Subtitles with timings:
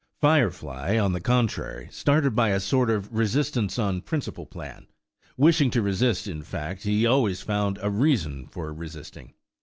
[0.19, 4.87] Firefly, on the contrary, started by a sort of resistance on principle plan.
[5.37, 9.35] Wishing to resist, in fact, he always found a reason for resisting.